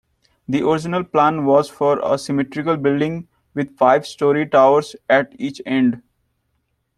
[0.47, 6.01] The original plan was for a symmetrical building, with five-storey towers at each end.